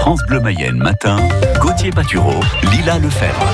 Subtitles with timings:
[0.00, 1.18] France Bleu Mayenne matin,
[1.60, 2.40] Gauthier Patureau,
[2.72, 3.44] Lila Lefebvre.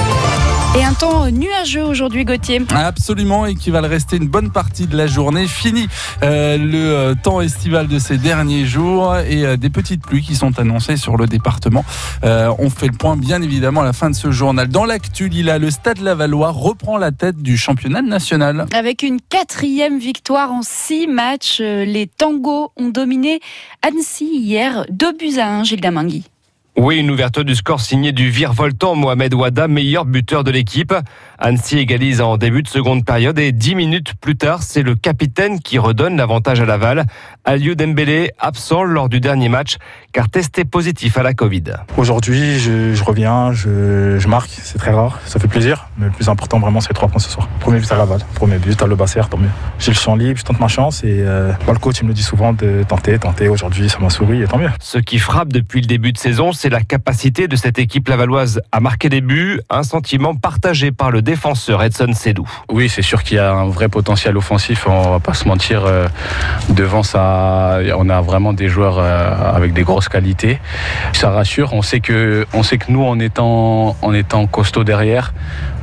[0.79, 2.61] Et un temps nuageux aujourd'hui, Gauthier.
[2.75, 5.47] Absolument, et qui va le rester une bonne partie de la journée.
[5.47, 5.89] Fini
[6.23, 10.37] euh, le euh, temps estival de ces derniers jours et euh, des petites pluies qui
[10.37, 11.85] sont annoncées sur le département.
[12.25, 14.69] Euh, on fait le point, bien évidemment, à la fin de ce journal.
[14.69, 18.67] Dans l'actu, Lila, le Stade Lavallois reprend la tête du championnat national.
[18.75, 23.41] Avec une quatrième victoire en six matchs, euh, les tangos ont dominé
[23.83, 26.25] Annecy hier, 2 buts à 1, Gilles Damangui.
[26.79, 30.93] Oui, une ouverture du score signée du virevoltant Mohamed Ouada, meilleur buteur de l'équipe.
[31.39, 35.59] Annecy égalise en début de seconde période et dix minutes plus tard, c'est le capitaine
[35.61, 37.07] qui redonne l'avantage à Laval.
[37.47, 39.77] Aliou Dembélé, absent lors du dernier match,
[40.17, 41.65] car testé positif à la Covid.
[41.99, 46.11] Aujourd'hui, je, je reviens, je, je marque, c'est très rare, ça fait plaisir, mais le
[46.11, 47.47] plus important vraiment, c'est les trois points ce soir.
[47.61, 49.51] Premier but à Laval, premier but à Le Basser, tant mieux.
[49.79, 52.09] J'ai le champ libre, je tente ma chance et euh, moi, le coach il me
[52.09, 53.51] le dit souvent de tenter, tenter.
[53.51, 54.71] Aujourd'hui, ça m'a souri et tant mieux.
[54.81, 58.63] Ce qui frappe depuis le début de saison, c'est la capacité de cette équipe lavalloise
[58.73, 62.49] à marquer des buts, un sentiment partagé par le défenseur Edson Sedou.
[62.71, 65.85] Oui, c'est sûr qu'il y a un vrai potentiel offensif, on va pas se mentir.
[65.85, 66.09] euh,
[66.71, 70.59] devant ça, on a vraiment des joueurs euh, avec des grosses qualités.
[71.13, 75.33] Ça rassure, on sait que, on sait que nous, en étant, en étant costaud derrière,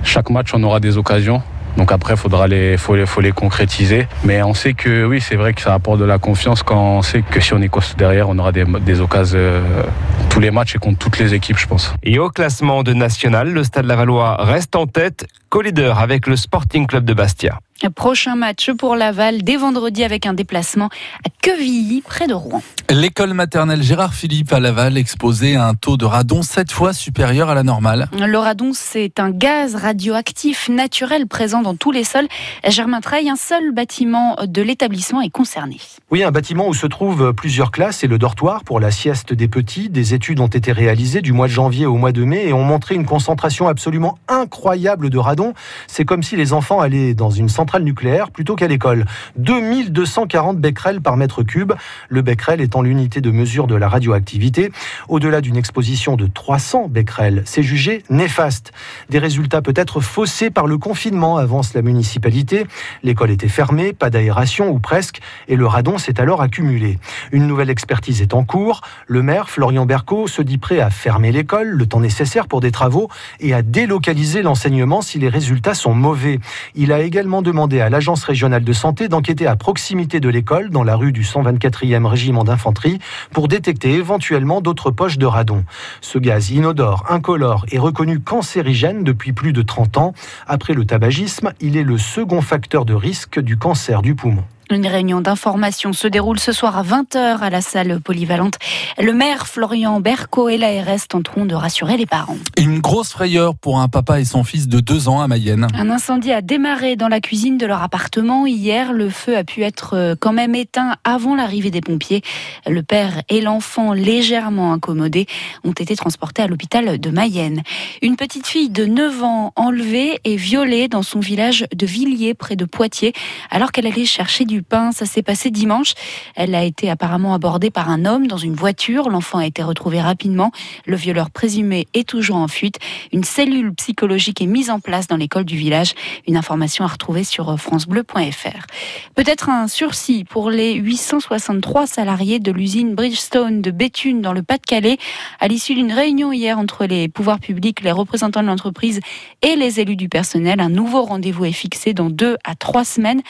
[0.04, 1.42] chaque match, on aura des occasions.
[1.78, 4.08] Donc après, faudra les, faut les, faut les concrétiser.
[4.24, 7.02] Mais on sait que oui, c'est vrai que ça apporte de la confiance quand on
[7.02, 9.84] sait que si on est costaud derrière, on aura des, des occasions euh,
[10.30, 11.94] tous les matchs et contre toutes les équipes, je pense.
[12.04, 16.88] Et au classement de national, le Stade Lavallois reste en tête, co-leader avec le Sporting
[16.88, 17.60] Club de Bastia.
[17.96, 20.90] Prochain match pour Laval dès vendredi avec un déplacement
[21.26, 22.62] à Quevilly, près de Rouen.
[22.90, 27.56] L'école maternelle Gérard Philippe à Laval exposait un taux de radon sept fois supérieur à
[27.56, 28.08] la normale.
[28.18, 32.28] Le radon, c'est un gaz radioactif naturel présent dans tous les sols.
[32.66, 35.78] Germain Treil, un seul bâtiment de l'établissement est concerné.
[36.10, 39.50] Oui, un bâtiment où se trouvent plusieurs classes et le dortoir pour la sieste des
[39.50, 39.90] petits.
[39.90, 42.64] Des études ont été réalisées du mois de janvier au mois de mai et ont
[42.64, 45.43] montré une concentration absolument incroyable de radon.
[45.88, 49.06] C'est comme si les enfants allaient dans une centrale nucléaire plutôt qu'à l'école.
[49.38, 51.74] 2240 becquerels par mètre cube,
[52.10, 54.72] le becquerel étant l'unité de mesure de la radioactivité.
[55.10, 58.72] Au-delà d'une exposition de 300 becquerels, c'est jugé néfaste.
[59.10, 62.66] Des résultats peut-être faussés par le confinement, avance la municipalité.
[63.04, 67.00] L'école était fermée, pas d'aération ou presque, et le radon s'est alors accumulé.
[67.32, 68.82] Une nouvelle expertise est en cours.
[69.08, 72.72] Le maire, Florian Berco, se dit prêt à fermer l'école le temps nécessaire pour des
[72.72, 73.10] travaux
[73.40, 76.40] et à délocaliser l'enseignement si les résultats sont mauvais.
[76.76, 80.84] Il a également demandé à l'Agence régionale de santé d'enquêter à proximité de l'école, dans
[80.84, 83.00] la rue du 124e régiment d'infanterie,
[83.32, 85.66] pour détecter éventuellement d'autres poches de radon.
[86.02, 90.14] Ce gaz inodore, incolore et reconnu cancérigène depuis plus de 30 ans.
[90.48, 94.44] Après le tabagisme, il est le second facteur de risque du cancer du poumon.
[94.70, 98.58] Une réunion d'information se déroule ce soir à 20h à la salle polyvalente.
[98.98, 102.38] Le maire Florian Berco et l'ARS tenteront de rassurer les parents.
[102.58, 105.68] Une grosse frayeur pour un papa et son fils de deux ans à Mayenne.
[105.76, 108.94] Un incendie a démarré dans la cuisine de leur appartement hier.
[108.94, 112.22] Le feu a pu être euh, quand même éteint avant l'arrivée des pompiers.
[112.66, 115.28] Le père et l'enfant, légèrement incommodés,
[115.64, 117.64] ont été transportés à l'hôpital de Mayenne.
[118.02, 122.56] Une petite fille de 9 ans enlevée et violée dans son village de Villiers, près
[122.56, 123.14] de Poitiers,
[123.52, 124.92] alors qu'elle allait chercher du pain.
[124.92, 125.94] Ça s'est passé dimanche.
[126.36, 129.10] Elle a été apparemment abordée par un homme dans une voiture.
[129.10, 130.52] L'enfant a été retrouvé rapidement.
[130.86, 132.80] Le violeur présumé est toujours en fuite.
[133.12, 135.94] Une cellule psychologique est mise en place dans l'école du village.
[136.28, 138.68] Une information à retrouver sur francebleu.fr.
[139.16, 144.98] Peut-être un sursis pour les 863 salariés de l'usine Bridgestone de Béthune dans le Pas-de-Calais
[145.40, 149.00] à l'issue d'une réunion hier entre les pouvoirs publics, les représentants de l'entreprise
[149.42, 150.60] et les élus du personnel.
[150.60, 153.22] Un nouveau rendez-vous est fixé dans deux à trois semaines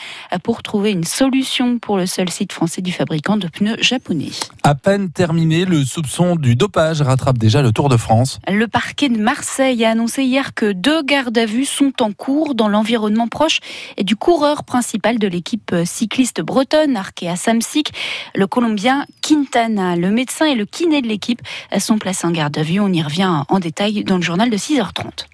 [0.42, 4.30] pour trouver une solution pour le seul site français du fabricant de pneus japonais.
[4.64, 8.40] À peine terminé, le soupçon du dopage rattrape déjà le Tour de France.
[8.48, 12.56] Le parquet de Marseille a annoncé hier que deux gardes à vue sont en cours
[12.56, 13.60] dans l'environnement proche
[13.96, 17.92] et du coureur principal de l'équipe cycliste bretonne, Arkea Samsic,
[18.34, 19.94] le Colombien Quintana.
[19.94, 21.42] Le médecin et le kiné de l'équipe
[21.78, 22.80] sont placés en garde à vue.
[22.80, 25.26] On y revient en détail dans le journal de 6h30.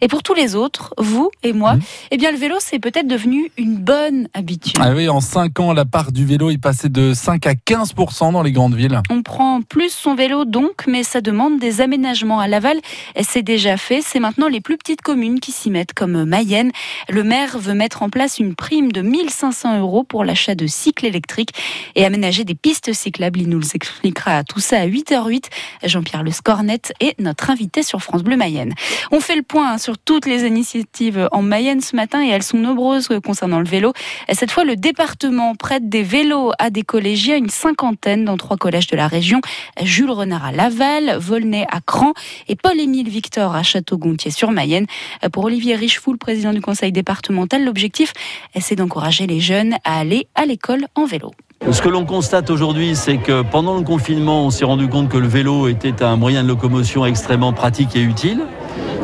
[0.00, 1.80] Et pour tous les autres, vous et moi, Mmh.
[2.12, 4.74] eh bien le vélo c'est peut-être devenu une bonne habitude.
[4.80, 8.32] Ah oui, en 5 ans, la part du vélo est passée de 5 à 15%
[8.32, 9.00] dans les grandes villes.
[9.10, 12.40] On prend plus son vélo donc, mais ça demande des aménagements.
[12.40, 12.78] À Laval,
[13.20, 14.00] c'est déjà fait.
[14.02, 16.70] C'est maintenant les plus petites communes qui s'y mettent, comme Mayenne.
[17.08, 21.06] Le maire veut mettre en place une prime de 1500 euros pour l'achat de cycles
[21.06, 21.52] électriques
[21.94, 23.40] et aménager des pistes cyclables.
[23.40, 25.44] Il nous expliquera tout ça à 8h08.
[25.84, 28.74] Jean-Pierre Le Scornet est notre invité sur France Bleu Mayenne.
[29.10, 32.58] On fait le point sur toutes les initiatives en Mayenne ce matin et elles sont
[32.58, 33.92] nombreuses concernant le vélo.
[34.30, 38.86] Cette fois, le département prête des vélos à des collégiens, une cinquantaine dans trois collèges
[38.86, 39.40] de la région.
[39.82, 42.12] Jules Renard à Laval, Volnay à Cran
[42.46, 44.86] et Paul-Émile Victor à Château-Gontier-sur-Mayenne.
[45.32, 48.12] Pour Olivier Richefoul, président du conseil départemental, l'objectif,
[48.60, 51.32] c'est d'encourager les jeunes à aller à l'école en vélo.
[51.72, 55.16] Ce que l'on constate aujourd'hui, c'est que pendant le confinement, on s'est rendu compte que
[55.16, 58.42] le vélo était un moyen de locomotion extrêmement pratique et utile,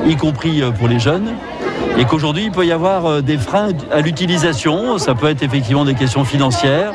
[0.06, 1.32] y compris euh, pour les jeunes,
[1.98, 4.98] et qu'aujourd'hui, il peut y avoir euh, des freins à l'utilisation.
[4.98, 6.92] Ça peut être effectivement des questions financières,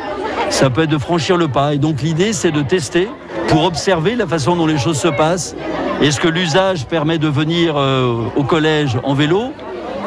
[0.50, 1.74] ça peut être de franchir le pas.
[1.74, 3.08] Et donc l'idée, c'est de tester
[3.48, 5.56] pour observer la façon dont les choses se passent.
[6.02, 9.54] Est-ce que l'usage permet de venir euh, au collège en vélo?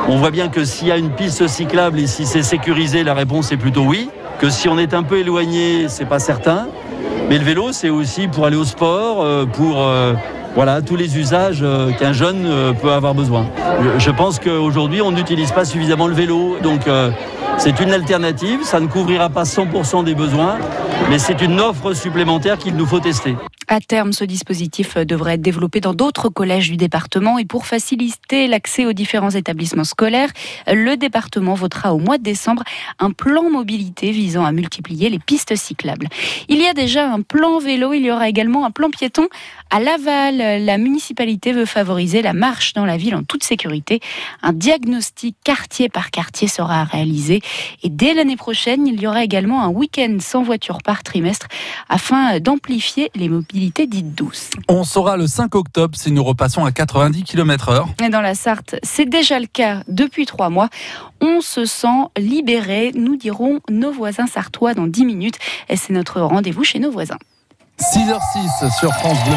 [0.08, 3.14] On voit bien que s'il y a une piste cyclable et si c'est sécurisé, la
[3.14, 4.08] réponse est plutôt oui
[4.40, 6.66] que si on est un peu éloigné, c'est pas certain.
[7.28, 9.88] Mais le vélo, c'est aussi pour aller au sport, pour
[10.54, 13.46] voilà tous les usages euh, qu'un jeune peut avoir besoin.
[13.98, 16.82] Je pense qu'aujourd'hui, on n'utilise pas suffisamment le vélo, donc
[17.58, 18.60] c'est une alternative.
[18.64, 20.58] Ça ne couvrira pas 100% des besoins,
[21.10, 23.36] mais c'est une offre supplémentaire qu'il nous faut tester.
[23.72, 28.46] À terme, ce dispositif devrait être développé dans d'autres collèges du département et pour faciliter
[28.46, 30.28] l'accès aux différents établissements scolaires,
[30.66, 32.64] le département votera au mois de décembre
[32.98, 36.08] un plan mobilité visant à multiplier les pistes cyclables.
[36.50, 39.28] Il y a déjà un plan vélo, il y aura également un plan piéton
[39.70, 40.62] à Laval.
[40.62, 44.00] La municipalité veut favoriser la marche dans la ville en toute sécurité.
[44.42, 47.40] Un diagnostic quartier par quartier sera réalisé
[47.82, 51.46] et dès l'année prochaine, il y aura également un week-end sans voiture par trimestre
[51.88, 54.50] afin d'amplifier les mobilités dite douce.
[54.68, 57.86] On saura le 5 octobre si nous repassons à 90 km/h.
[58.04, 60.68] Et dans la Sarthe, c'est déjà le cas depuis trois mois.
[61.20, 65.38] On se sent libéré, nous dirons nos voisins sartois dans 10 minutes.
[65.68, 67.18] Et c'est notre rendez-vous chez nos voisins.
[67.80, 69.30] 6h06 sur France Bleu.